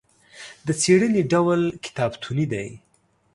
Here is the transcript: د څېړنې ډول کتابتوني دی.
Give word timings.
د 0.65 0.67
څېړنې 0.81 1.21
ډول 1.31 1.61
کتابتوني 1.85 2.45
دی. 2.53 2.67